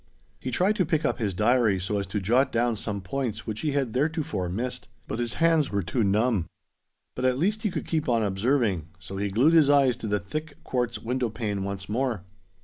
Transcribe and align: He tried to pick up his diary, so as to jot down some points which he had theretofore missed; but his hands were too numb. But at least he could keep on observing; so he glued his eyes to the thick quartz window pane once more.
He 0.39 0.49
tried 0.49 0.75
to 0.77 0.83
pick 0.83 1.05
up 1.05 1.19
his 1.19 1.35
diary, 1.35 1.79
so 1.79 1.99
as 1.99 2.07
to 2.07 2.19
jot 2.19 2.51
down 2.51 2.75
some 2.75 3.01
points 3.01 3.45
which 3.45 3.59
he 3.59 3.73
had 3.73 3.93
theretofore 3.93 4.49
missed; 4.49 4.87
but 5.07 5.19
his 5.19 5.35
hands 5.35 5.69
were 5.69 5.83
too 5.83 6.03
numb. 6.03 6.47
But 7.13 7.23
at 7.23 7.37
least 7.37 7.61
he 7.61 7.69
could 7.69 7.85
keep 7.85 8.09
on 8.09 8.23
observing; 8.23 8.87
so 8.99 9.17
he 9.17 9.29
glued 9.29 9.53
his 9.53 9.69
eyes 9.69 9.95
to 9.97 10.07
the 10.07 10.19
thick 10.19 10.57
quartz 10.63 10.97
window 10.97 11.29
pane 11.29 11.63
once 11.63 11.87
more. 11.87 12.23